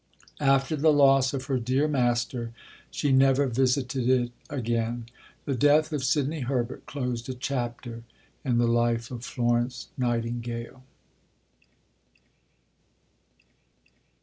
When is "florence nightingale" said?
9.23-10.81